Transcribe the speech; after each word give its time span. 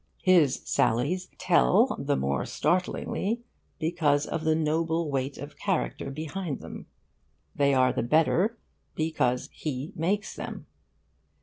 His 0.23 0.63
sallies 0.65 1.27
'tell' 1.37 1.95
the 1.99 2.15
more 2.15 2.43
startlingly 2.43 3.41
because 3.77 4.25
of 4.25 4.43
the 4.45 4.55
noble 4.55 5.11
weight 5.11 5.37
of 5.37 5.59
character 5.59 6.09
behind 6.09 6.59
them: 6.59 6.87
they 7.55 7.75
are 7.75 7.93
the 7.93 8.01
better 8.01 8.57
because 8.95 9.49
he 9.53 9.93
makes 9.95 10.35
them. 10.35 10.65